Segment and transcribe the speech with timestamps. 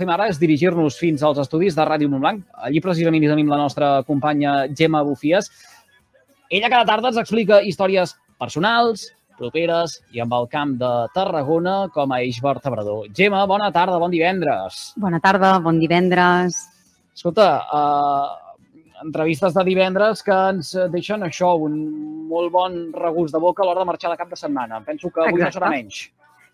[0.00, 2.42] fem ara és dirigir-nos fins als estudis de Ràdio Montblanc.
[2.66, 5.50] Allí precisament hi tenim la nostra companya Gemma Bufies.
[6.50, 9.06] Ella cada tarda ens explica històries personals,
[9.38, 13.06] properes i amb el camp de Tarragona com a eix vertebrador.
[13.14, 14.92] Gemma, bona tarda, bon divendres.
[14.98, 16.58] Bona tarda, bon divendres.
[17.14, 18.58] Escolta, uh,
[19.04, 21.78] entrevistes de divendres que ens deixen això, un
[22.30, 24.82] molt bon regust de boca a l'hora de marxar de cap de setmana.
[24.86, 25.54] Penso que avui Exacte.
[25.54, 26.02] no serà menys.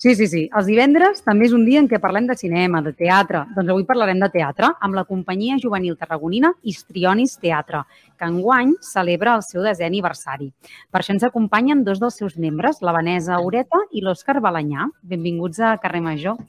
[0.01, 0.46] Sí, sí, sí.
[0.57, 3.43] Els divendres també és un dia en què parlem de cinema, de teatre.
[3.53, 7.82] Doncs avui parlarem de teatre amb la companyia juvenil tarragonina Histrionis Teatre,
[8.17, 10.49] que enguany celebra el seu desè aniversari.
[10.89, 14.89] Per això ens acompanyen dos dels seus membres, la Vanessa Ureta i l'Òscar Balanyà.
[15.05, 16.41] Benvinguts a Carrer Major.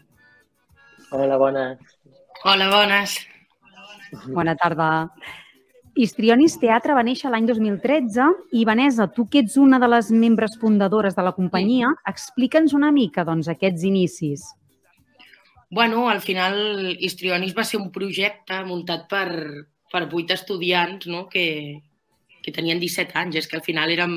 [1.12, 1.68] Hola, bona.
[2.48, 3.20] Hola, bones.
[4.32, 4.88] Bona tarda.
[5.96, 10.56] Histrionis Teatre va néixer l'any 2013 i, Vanessa, tu que ets una de les membres
[10.62, 14.46] fundadores de la companyia, explica'ns una mica doncs, aquests inicis.
[15.72, 16.58] Bueno, al final
[17.00, 19.28] Histrionis va ser un projecte muntat per,
[19.92, 21.26] per vuit estudiants no?
[21.32, 21.80] que,
[22.44, 23.42] que tenien 17 anys.
[23.44, 24.16] És que al final érem,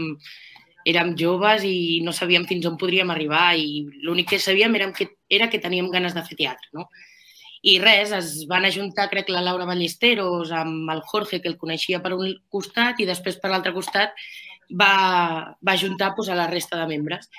[0.87, 5.11] érem joves i no sabíem fins on podríem arribar i l'únic que sabíem era que,
[5.31, 6.71] era que teníem ganes de fer teatre.
[6.75, 6.89] No?
[7.65, 12.03] I res, es van ajuntar, crec, la Laura Ballesteros amb el Jorge, que el coneixia
[12.05, 14.13] per un costat, i després per l'altre costat
[14.69, 17.31] va, va ajuntar pues, a la resta de membres.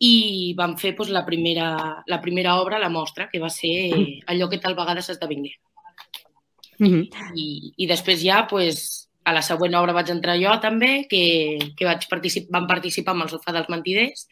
[0.00, 1.68] I vam fer pues, la, primera,
[2.06, 3.92] la primera obra, la mostra, que va ser
[4.26, 5.58] allò que tal vegada s'esdevingué.
[6.78, 7.32] Mm -hmm.
[7.34, 11.84] I, I després ja, pues, a la següent obra vaig entrar jo també, que, que
[11.84, 14.28] vaig particip vam participar amb el sofà dels mentiders,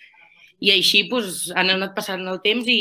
[0.60, 2.80] i així pues, han anat passant el temps i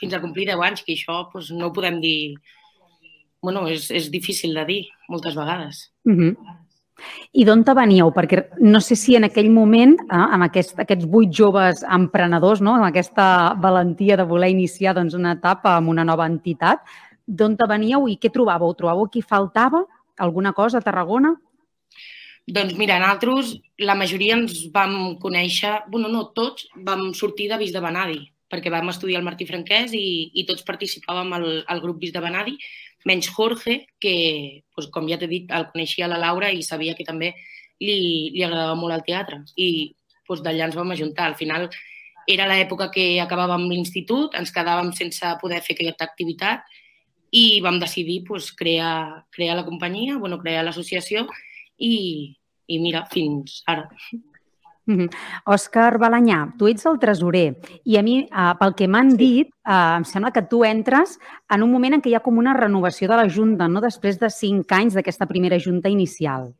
[0.00, 2.34] fins a complir 10 anys, que això pues, no ho podem dir...
[3.44, 5.90] Bueno, és, és difícil de dir moltes vegades.
[6.08, 6.60] Mm -hmm.
[7.32, 8.10] I d'on te veníeu?
[8.14, 12.74] Perquè no sé si en aquell moment, eh, amb aquest, aquests vuit joves emprenedors, no?
[12.74, 16.80] amb aquesta valentia de voler iniciar doncs, una etapa amb una nova entitat,
[17.26, 18.74] d'on te veníeu i què trobàveu?
[18.76, 19.84] Trobàveu que faltava
[20.18, 21.34] alguna cosa a Tarragona?
[22.46, 27.72] Doncs mira, nosaltres, la majoria ens vam conèixer, bueno, no tots, vam sortir de Vis
[27.72, 28.18] de Benadi,
[28.52, 32.20] perquè vam estudiar al Martí Franquès i, i tots participàvem al, al grup Vis de
[32.20, 32.58] Benadi,
[33.08, 34.14] menys Jorge, que,
[34.76, 37.32] doncs, com ja t'he dit, el coneixia la Laura i sabia que també
[37.80, 37.96] li,
[38.36, 39.40] li agradava molt el teatre.
[39.56, 39.94] I
[40.28, 41.30] doncs, d'allà ens vam ajuntar.
[41.30, 41.70] Al final
[42.28, 46.68] era l'època que acabàvem l'institut, ens quedàvem sense poder fer aquesta activitat
[47.32, 51.24] i vam decidir doncs, crear, crear la companyia, bueno, crear l'associació
[51.78, 52.34] i,
[52.66, 53.88] i mira, fins ara.
[55.48, 57.46] Òscar Balanyà, tu ets el tresorer
[57.88, 59.20] i a mi, eh, pel que m'han sí.
[59.20, 61.16] dit, eh, em sembla que tu entres
[61.48, 63.80] en un moment en què hi ha com una renovació de la Junta, no?
[63.80, 66.52] després de cinc anys d'aquesta primera Junta inicial.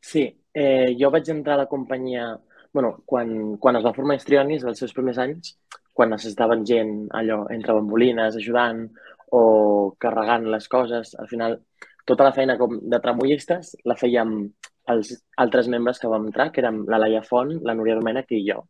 [0.00, 0.24] Sí,
[0.54, 2.32] eh, jo vaig entrar a la companyia
[2.74, 5.54] bueno, quan, quan es va formar Histrionis, els seus primers anys,
[5.94, 8.88] quan necessitaven gent allò, entre bambolines, ajudant
[9.30, 11.60] o carregant les coses, al final
[12.04, 14.34] tota la feina com de tramullistes la fèiem
[14.92, 18.42] els altres membres que vam entrar, que érem la Laia Font, la Núria Domènech i
[18.44, 18.60] jo.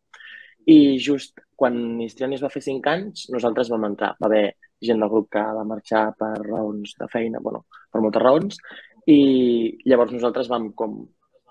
[0.71, 4.15] I just quan Histrionis va fer cinc anys, nosaltres vam entrar.
[4.23, 4.45] Va haver
[4.85, 8.61] gent del grup que va marxar per raons de feina, bueno, per moltes raons,
[9.11, 9.19] i
[9.85, 11.03] llavors nosaltres vam com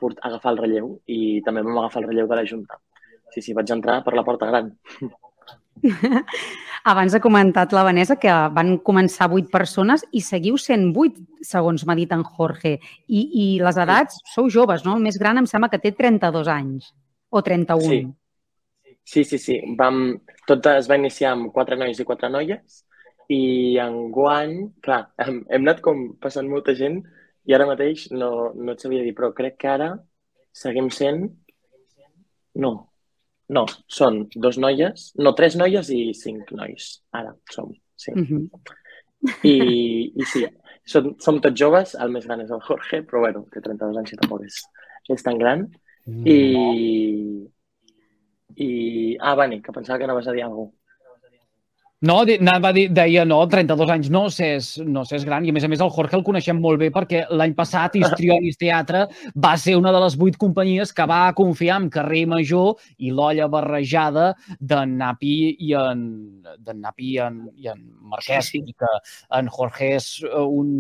[0.04, 2.80] agafar el relleu i també vam agafar el relleu de la Junta.
[3.32, 4.74] Sí, sí, vaig entrar per la porta gran.
[6.92, 11.86] Abans ha comentat la Vanessa que van començar vuit persones i seguiu sent vuit, segons
[11.88, 12.76] m'ha dit en Jorge.
[13.08, 14.98] I, I les edats, sou joves, no?
[14.98, 16.92] El més gran em sembla que té 32 anys.
[17.34, 17.88] O 31.
[17.90, 18.02] Sí,
[19.04, 19.40] sí, sí.
[19.40, 19.60] sí.
[19.80, 20.04] Vam,
[20.48, 22.84] tot es va iniciar amb quatre nois i quatre noies
[23.32, 27.00] i en guany, clar, hem, hem anat com passant molta gent
[27.48, 29.94] i ara mateix no, no et sabia dir, però crec que ara
[30.54, 31.26] seguim sent...
[32.54, 32.74] No,
[33.50, 37.02] no, són dos noies, no, tres noies i cinc nois.
[37.12, 38.12] Ara som, sí.
[38.16, 38.50] Mm -hmm.
[39.44, 40.46] I, I sí,
[40.86, 44.14] som, som tots joves, el més gran és el Jorge, però bueno, té 32 anys
[44.14, 44.62] i tampoc és,
[45.10, 45.68] és tan gran.
[46.06, 46.28] Mm.
[46.28, 46.38] I,
[48.56, 49.18] i...
[49.20, 50.83] Ah, Vani, que pensava que anaves a dir alguna cosa.
[52.04, 55.46] No, anava a dir, deia, no, 32 anys no s'és no és gran.
[55.48, 58.60] I a més a més el Jorge el coneixem molt bé perquè l'any passat Histrionis
[58.60, 59.06] Teatre
[59.46, 63.48] va ser una de les vuit companyies que va confiar en Carrer Major i l'olla
[63.48, 66.04] barrejada d'en Napi i en,
[66.60, 67.80] d'en Napi i en, i en
[68.12, 68.52] Marquès.
[68.52, 68.74] Sí, sí.
[68.74, 68.92] I que
[69.40, 70.12] en Jorge és
[70.44, 70.76] un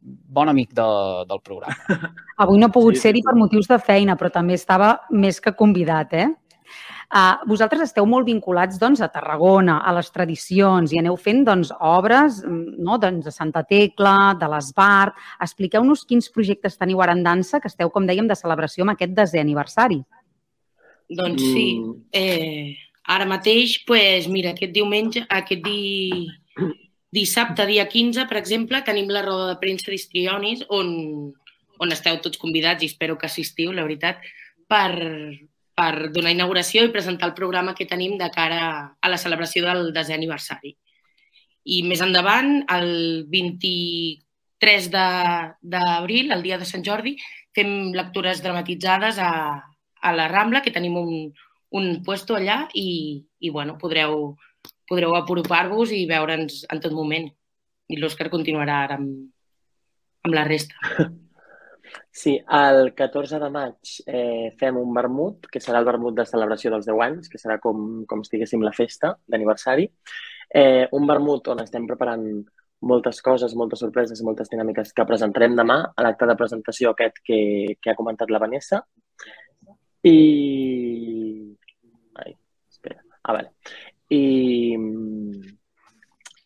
[0.00, 0.90] bon amic de,
[1.28, 2.12] del programa.
[2.40, 5.52] Avui no ha pogut sí, ser-hi per motius de feina, però també estava més que
[5.58, 6.28] convidat, eh?
[7.08, 11.70] Uh, vosaltres esteu molt vinculats doncs, a Tarragona, a les tradicions, i aneu fent doncs,
[11.80, 12.98] obres no?
[13.00, 15.16] doncs, de Santa Tecla, de l'Esbart.
[15.40, 19.16] Expliqueu-nos quins projectes teniu ara en dansa, que esteu, com dèiem, de celebració amb aquest
[19.16, 20.02] desè aniversari.
[21.08, 21.66] Doncs sí.
[22.12, 22.76] Eh,
[23.08, 26.28] ara mateix, pues, mira, aquest diumenge, aquest di...
[27.08, 30.90] dissabte, dia 15, per exemple, tenim la roda de premsa d'Histrionis, on,
[31.80, 34.20] on esteu tots convidats i espero que assistiu, la veritat,
[34.68, 34.92] per,
[35.78, 38.62] per donar inauguració i presentar el programa que tenim de cara
[38.98, 40.74] a la celebració del desè aniversari.
[41.70, 42.90] I més endavant, el
[43.30, 47.14] 23 d'abril, el dia de Sant Jordi,
[47.54, 49.30] fem lectures dramatitzades a,
[50.00, 51.12] a la Rambla, que tenim un,
[51.78, 54.32] un puesto allà i, i bueno, podreu,
[54.88, 57.30] podreu apropar-vos i veure'ns en tot moment.
[57.88, 59.30] I l'Òscar continuarà ara amb,
[60.26, 60.74] amb la resta.
[62.18, 66.72] Sí, el 14 de maig eh, fem un vermut, que serà el vermut de celebració
[66.72, 69.84] dels 10 anys, que serà com, com si diguéssim la festa d'aniversari.
[70.60, 72.24] Eh, un vermut on estem preparant
[72.90, 77.38] moltes coses, moltes sorpreses moltes dinàmiques que presentarem demà a l'acte de presentació aquest que,
[77.78, 78.82] que ha comentat la Vanessa.
[80.10, 80.18] I...
[82.24, 82.34] Ai,
[82.74, 82.98] espera.
[83.22, 83.54] Ah, vale.
[84.10, 84.24] I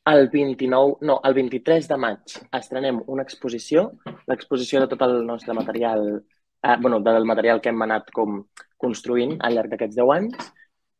[0.04, 3.92] el 29, no, el 23 de maig estrenem una exposició,
[4.26, 6.24] l'exposició de tot el nostre material,
[6.62, 8.42] eh, bueno, del material que hem anat com
[8.82, 10.50] construint al llarg d'aquests 10 anys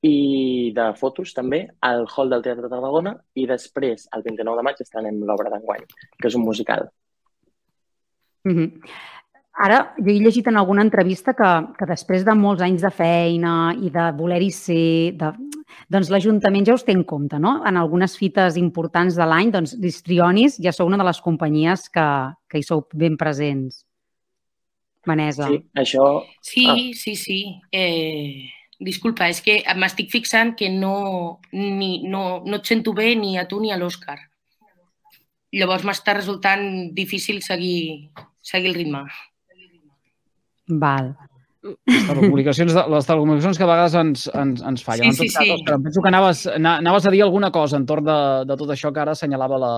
[0.06, 4.66] i de fotos també al Hall del Teatre de Tarragona i després, el 29 de
[4.66, 5.86] maig, estrenem l'obra d'enguany,
[6.18, 6.88] que és un musical.
[8.44, 8.70] Mm -hmm.
[9.52, 13.74] Ara, jo he llegit en alguna entrevista que, que després de molts anys de feina
[13.76, 15.32] i de voler-hi ser, de,
[15.92, 17.58] doncs l'Ajuntament ja us té en compte, no?
[17.68, 22.08] En algunes fites importants de l'any, doncs l'Histrionis ja sou una de les companyies que,
[22.48, 23.84] que hi sou ben presents.
[25.06, 25.48] Vanessa.
[25.50, 26.08] Sí, això...
[26.40, 26.76] Sí, ah.
[26.94, 27.38] sí, sí.
[27.74, 33.36] Eh, disculpa, és que m'estic fixant que no, ni, no, no et sento bé ni
[33.38, 34.18] a tu ni a l'Òscar.
[35.52, 38.08] Llavors m'està resultant difícil seguir,
[38.40, 39.04] seguir el ritme.
[40.80, 41.12] Val.
[41.62, 45.14] Les telecomunicacions, les telecomunicacions que a vegades ens, ens, ens fallen.
[45.14, 45.58] Sí, sí, sí.
[45.66, 48.18] Però penso que anaves, anaves a dir alguna cosa entorn de,
[48.50, 49.74] de tot això que ara assenyalava la,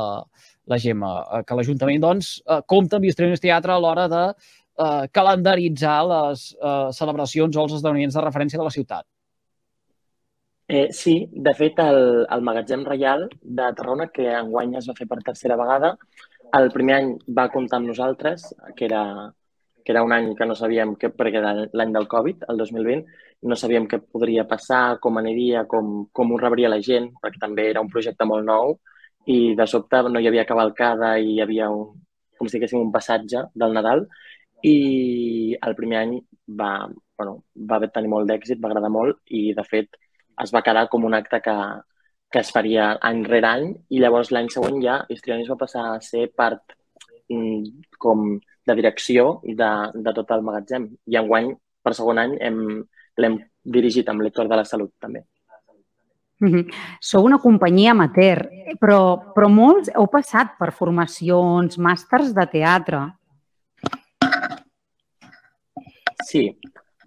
[0.73, 5.05] la Gemma, eh, que l'Ajuntament doncs, eh, compta amb Histrionis Teatre a l'hora de eh,
[5.13, 9.07] calendaritzar les eh, celebracions o els esdeveniments de referència de la ciutat.
[10.67, 15.07] Eh, sí, de fet, el, el Magatzem Reial de Tarragona, que enguany es va fer
[15.11, 15.93] per tercera vegada,
[16.57, 19.03] el primer any va comptar amb nosaltres, que era
[19.85, 23.05] que era un any que no sabíem què, perquè era l'any del Covid, el 2020,
[23.51, 27.69] no sabíem què podria passar, com aniria, com, com ho rebria la gent, perquè també
[27.71, 28.79] era un projecte molt nou
[29.31, 31.87] i de sobte no hi havia cavalcada i hi havia un,
[32.39, 34.05] com si diguéssim un passatge del Nadal.
[34.65, 36.15] I el primer any
[36.61, 36.89] va,
[37.19, 37.39] bueno,
[37.71, 40.01] va tenir molt d'èxit, va agradar molt i de fet
[40.43, 41.57] es va quedar com un acte que,
[42.33, 46.01] que es faria any rere any i llavors l'any següent ja Histrionis va passar a
[46.03, 46.75] ser part
[47.31, 50.89] mm, com de direcció de, de tot el magatzem.
[51.09, 51.53] I enguany,
[51.85, 52.37] per segon any,
[53.21, 55.25] l'hem dirigit amb l'Hector de la Salut, també.
[56.41, 56.73] Mm -hmm.
[57.01, 58.49] Sou una companyia amateur,
[58.81, 63.01] però, però molts heu passat per formacions, màsters de teatre.
[66.25, 66.59] Sí.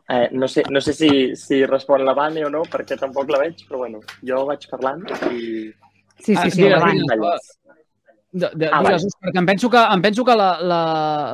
[0.09, 3.39] Eh, no sé, no sé si, si respon la Vane o no, perquè tampoc la
[3.39, 5.73] veig, però bueno, jo vaig parlant i...
[6.19, 7.37] Sí, sí, sí, ah, la
[8.31, 9.19] de, de, ah, digues, vale.
[9.23, 10.79] perquè em penso que, em penso que la, la,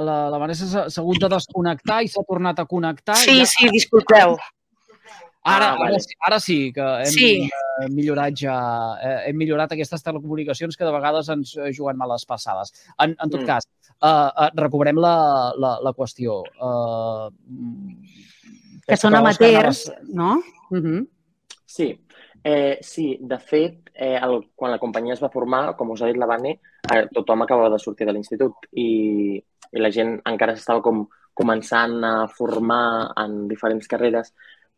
[0.08, 3.18] la, la Vanessa s'ha hagut de desconnectar i s'ha tornat a connectar.
[3.24, 3.48] Sí, ja...
[3.50, 4.38] sí, disculpeu.
[5.44, 5.98] Ara, ah, vale.
[5.98, 7.30] ara, sí, ara sí que hem sí.
[7.92, 8.56] millorat ja,
[9.04, 12.72] eh, hem millorat aquestes telecomunicacions que de vegades ens juguen males passades.
[12.96, 13.50] En, en tot mm.
[13.50, 13.68] cas,
[13.98, 15.18] uh, uh, recuperem la,
[15.60, 16.40] la, la qüestió.
[16.64, 17.28] Uh,
[18.88, 20.38] que són amateurs, no?
[20.72, 21.04] Uh -huh.
[21.66, 21.90] Sí,
[22.44, 26.10] Eh, sí, de fet, eh, el, quan la companyia es va formar, com us ha
[26.12, 26.58] dit la Vane,
[26.92, 29.40] eh, tothom acabava de sortir de l'institut i,
[29.72, 34.34] i la gent encara s'estava com començant a formar en diferents carreres,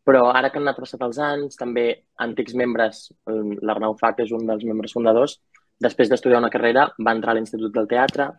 [0.05, 1.87] però ara que han anat passat els anys, també
[2.21, 5.39] antics membres, l'Arnau Fa, que és un dels membres fundadors,
[5.81, 8.29] després d'estudiar una carrera va entrar a l'Institut del Teatre,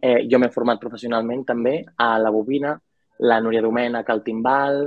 [0.00, 2.76] eh, jo m'he format professionalment també a la Bobina,
[3.18, 4.86] la Núria Domènech al Timbal,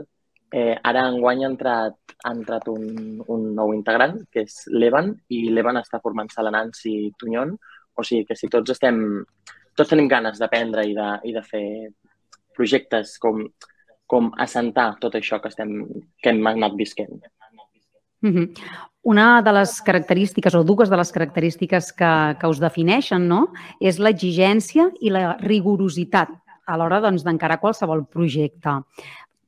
[0.51, 5.44] Eh, ara enguany ha entrat, ha entrat un, un nou integrant, que és l'Evan, i
[5.53, 7.56] l'Evan està formant-se la Nancy Tunyon.
[7.96, 9.01] O sigui que si tots estem,
[9.77, 11.65] tots tenim ganes d'aprendre i, de, i de fer
[12.58, 13.44] projectes com,
[14.10, 15.84] com assentar tot això que, estem,
[16.20, 17.20] que hem anat visquent.
[18.22, 18.48] Mm -hmm.
[19.01, 23.98] Una de les característiques, o dues de les característiques que, que us defineixen, no?, és
[23.98, 26.29] l'exigència i la rigorositat
[26.68, 28.70] a l'hora doncs, d'encarar doncs, qualsevol projecte.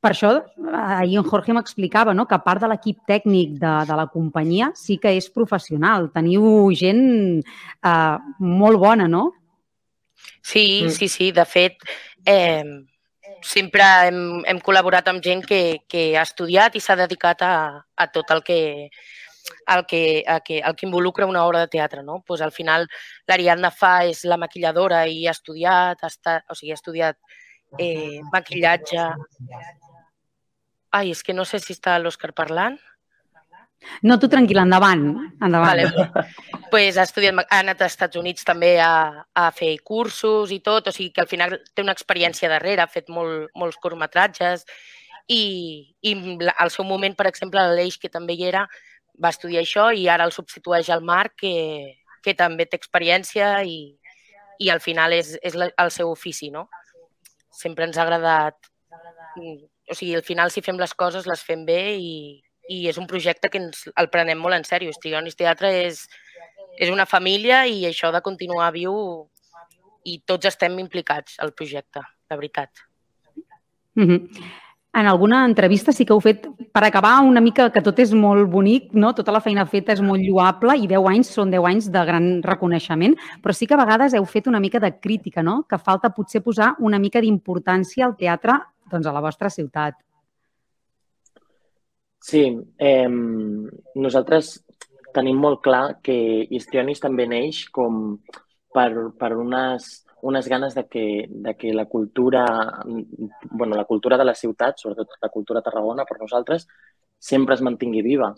[0.01, 0.31] Per això,
[0.73, 2.25] ahir en Jorge m'explicava no?
[2.25, 6.09] que part de l'equip tècnic de, de la companyia sí que és professional.
[6.15, 7.03] Teniu gent
[7.41, 9.27] eh, molt bona, no?
[10.41, 10.95] Sí, mm.
[10.95, 11.29] sí, sí.
[11.31, 11.85] De fet,
[12.25, 12.65] eh,
[13.45, 17.55] sempre hem, hem col·laborat amb gent que, que ha estudiat i s'ha dedicat a,
[17.93, 18.61] a tot el que
[19.67, 22.03] el que, el que, el que involucra una obra de teatre.
[22.03, 22.23] No?
[22.25, 22.87] Pues al final
[23.27, 27.17] l'Ariadna fa és la maquilladora i ha estudiat, ha estat, o sigui, ha estudiat
[27.77, 29.07] eh, maquillatge.
[30.91, 32.77] Ai, és que no sé si està l'Òscar parlant.
[34.05, 35.05] No, tu tranquil, endavant.
[35.41, 35.67] endavant.
[35.67, 36.25] Vale.
[36.71, 40.87] pues ha, estudiat, ha anat als Estats Units també a, a fer cursos i tot,
[40.87, 44.67] o sigui que al final té una experiència darrere, ha fet molt, molts curtmetratges
[45.27, 46.13] i, i
[46.57, 48.67] al seu moment, per exemple, l'Aleix, que també hi era,
[49.21, 53.97] va estudiar això i ara el substitueix el Marc, que, que també té experiència i,
[54.61, 56.67] i al final és, és el seu ofici, no?
[57.51, 58.71] Sempre ens ha agradat...
[59.89, 62.13] O sigui, al final, si fem les coses, les fem bé i,
[62.69, 64.93] i és un projecte que ens el prenem molt en sèrio.
[64.93, 66.05] Estigionis Teatre és,
[66.79, 68.95] és una família i això de continuar viu
[70.07, 72.69] i tots estem implicats al projecte, de veritat.
[73.95, 74.43] Mm -hmm.
[74.93, 78.49] En alguna entrevista sí que heu fet, per acabar una mica, que tot és molt
[78.51, 79.13] bonic, no?
[79.15, 82.43] tota la feina feta és molt lloable i 10 anys són 10 anys de gran
[82.43, 85.63] reconeixement, però sí que a vegades heu fet una mica de crítica, no?
[85.63, 88.59] que falta potser posar una mica d'importància al teatre
[88.91, 89.97] doncs, a la vostra ciutat.
[92.21, 92.43] Sí,
[92.77, 94.59] eh, nosaltres
[95.15, 96.15] tenim molt clar que
[96.49, 98.19] Histrionis també neix com
[98.71, 99.89] per, per unes,
[100.21, 102.45] unes ganes de que, de que la cultura,
[103.51, 106.67] bueno, la cultura de la ciutat, sobretot la cultura Tarragona, per nosaltres,
[107.19, 108.31] sempre es mantingui viva.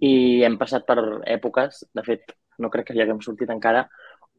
[0.00, 3.86] I hem passat per èpoques, de fet, no crec que hi haguem sortit encara,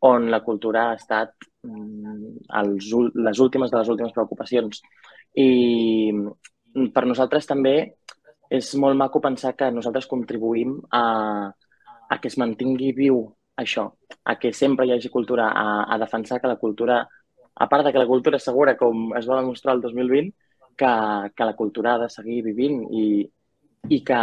[0.05, 2.91] on la cultura ha estat els,
[3.27, 4.81] les últimes de les últimes preocupacions.
[5.37, 6.11] I
[6.95, 7.75] per nosaltres també
[8.51, 11.03] és molt maco pensar que nosaltres contribuïm a,
[12.11, 13.23] a que es mantingui viu
[13.61, 13.85] això,
[14.25, 17.01] a que sempre hi hagi cultura, a, a defensar que la cultura,
[17.55, 20.33] a part de que la cultura és segura, com es va demostrar el 2020,
[20.75, 20.91] que,
[21.35, 23.05] que la cultura ha de seguir vivint i,
[23.89, 24.19] i, que,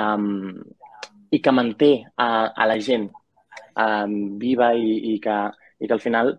[1.30, 5.38] i que manté a, a la gent um, viva i, i, que,
[5.78, 6.34] i que al final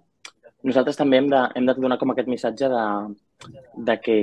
[0.68, 2.86] nosaltres també hem de, hem de donar com aquest missatge de,
[3.88, 4.20] de que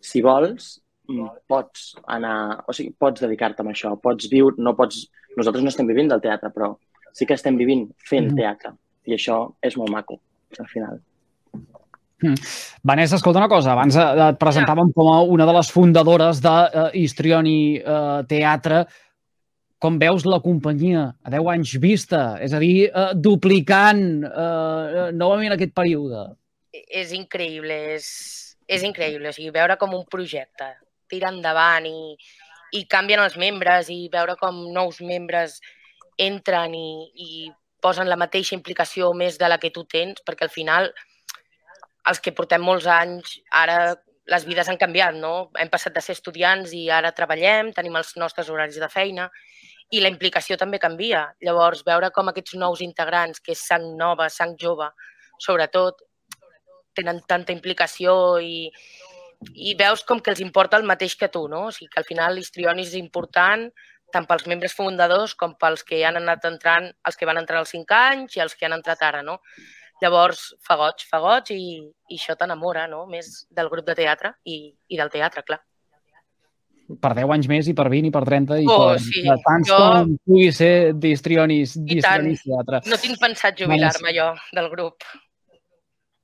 [0.00, 0.76] si vols,
[1.06, 5.04] Mm, pots anar, o sigui, pots dedicar-te a això, pots viure, no pots...
[5.36, 6.72] Nosaltres no estem vivint del teatre, però
[7.14, 8.38] sí que estem vivint fent mm.
[8.38, 8.72] teatre
[9.06, 10.18] i això és molt maco,
[10.58, 10.98] al final.
[12.24, 12.34] Mm.
[12.88, 16.88] Vanessa, escolta una cosa, abans et presentàvem com a una de les fundadores de uh,
[16.96, 18.86] Histrioni uh, Teatre.
[19.82, 22.22] Com veus la companyia a 10 anys vista?
[22.40, 26.30] És a dir, uh, duplicant uh, novament aquest període.
[26.72, 28.08] És increïble, és,
[28.68, 29.28] és increïble.
[29.28, 30.72] O sigui, veure com un projecte
[31.12, 32.16] tira endavant i,
[32.74, 35.60] i canvien els membres i veure com nous membres
[36.18, 37.28] entren i, i
[37.84, 40.90] posen la mateixa implicació més de la que tu tens, perquè al final
[42.08, 45.50] els que portem molts anys, ara les vides han canviat, no?
[45.58, 49.28] Hem passat de ser estudiants i ara treballem, tenim els nostres horaris de feina
[49.94, 51.28] i la implicació també canvia.
[51.46, 54.88] Llavors, veure com aquests nous integrants, que és sang nova, sang jove,
[55.38, 56.02] sobretot,
[56.96, 58.66] tenen tanta implicació i,
[59.54, 61.66] i veus com que els importa el mateix que tu, no?
[61.68, 63.68] O sigui que al final l'histrionis és important
[64.14, 67.74] tant pels membres fundadors com pels que han anat entrant, els que van entrar als
[67.74, 69.40] 5 anys i els que han entrat ara, no?
[70.02, 71.62] Llavors, fa goig, fa goig i,
[72.12, 73.06] i això t'enamora, no?
[73.08, 74.58] Més del grup de teatre i,
[74.92, 75.62] i del teatre, clar.
[76.86, 79.24] Per 10 anys més i per 20 i per 30 i oh, per, sí.
[79.26, 79.78] per tants jo...
[79.80, 82.82] com pugui ser d'histrionis, d'histrionis teatre.
[82.86, 85.08] No tinc pensat jubilar-me jo del grup.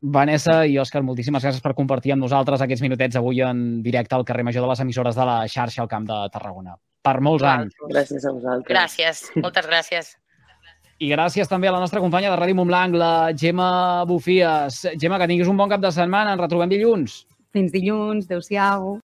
[0.03, 4.27] Vanessa i Òscar, moltíssimes gràcies per compartir amb nosaltres aquests minutets avui en directe al
[4.27, 6.75] carrer Major de les emissores de la xarxa al Camp de Tarragona.
[7.03, 7.67] Per molts Val.
[7.67, 7.79] anys.
[7.91, 8.71] Gràcies a vosaltres.
[8.71, 10.17] Gràcies, moltes gràcies.
[11.03, 14.85] I gràcies també a la nostra companya de Ràdio Montblanc, la Gemma Bufies.
[15.03, 16.37] Gemma, que tinguis un bon cap de setmana.
[16.37, 17.25] Ens retrobem dilluns.
[17.51, 18.29] Fins dilluns.
[18.31, 19.03] Adéu-siau.